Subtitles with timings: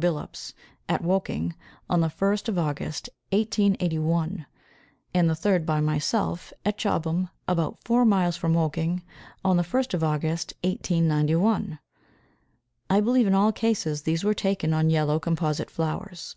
[0.00, 0.52] Billups
[0.88, 1.56] at Woking,
[1.90, 4.46] on the first of August, 1881;
[5.12, 9.02] and the third by myself at Chobham (about four miles from Woking)
[9.44, 11.80] on the first of August, 1891.
[12.88, 16.36] I believe in all cases these were taken on yellow composite flowers.